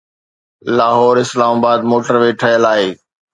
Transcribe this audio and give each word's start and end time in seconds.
لاهور 0.77 1.15
اسلام 1.25 1.55
آباد 1.63 1.81
motor 1.91 2.15
V 2.23 2.31
ٺهيل 2.41 2.63
آهي. 2.73 2.89